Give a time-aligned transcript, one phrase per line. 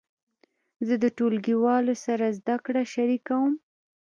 [0.87, 3.53] زه د ټولګیوالو سره زده کړه شریکوم.